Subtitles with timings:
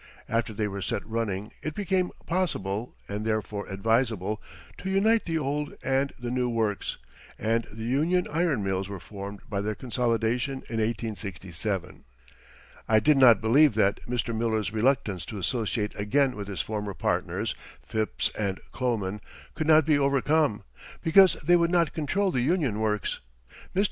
[0.27, 4.41] After they were set running it became possible, and therefore advisable,
[4.79, 6.97] to unite the old and the new works,
[7.37, 12.03] and the Union Iron Mills were formed by their consolidation in 1867.
[12.89, 14.35] I did not believe that Mr.
[14.35, 19.21] Miller's reluctance to associate again with his former partners, Phipps and Kloman,
[19.53, 20.63] could not be overcome,
[21.03, 23.19] because they would not control the Union Works.
[23.75, 23.79] Mr.